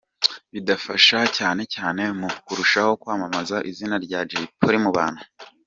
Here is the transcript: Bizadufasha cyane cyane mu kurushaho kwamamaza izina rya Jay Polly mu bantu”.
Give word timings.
Bizadufasha 0.53 1.19
cyane 1.37 1.61
cyane 1.75 2.03
mu 2.19 2.29
kurushaho 2.45 2.91
kwamamaza 3.01 3.57
izina 3.69 3.95
rya 4.05 4.19
Jay 4.29 4.45
Polly 4.59 4.77
mu 4.85 4.91
bantu”. 4.99 5.23